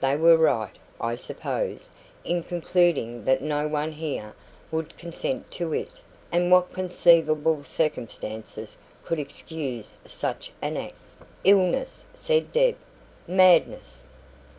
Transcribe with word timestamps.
They 0.00 0.16
were 0.16 0.38
right, 0.38 0.72
I 0.98 1.14
suppose, 1.14 1.90
in 2.24 2.42
concluding 2.42 3.26
that 3.26 3.42
no 3.42 3.68
one 3.68 3.92
here 3.92 4.32
would 4.70 4.96
consent 4.96 5.50
to 5.50 5.74
it; 5.74 6.00
and 6.32 6.50
what 6.50 6.72
conceivable 6.72 7.62
circumstances 7.64 8.78
could 9.04 9.18
excuse 9.18 9.94
such 10.06 10.52
an 10.62 10.78
act?" 10.78 10.94
"Illness," 11.44 12.02
said 12.14 12.50
Deb. 12.50 12.76
"Madness." 13.28 14.04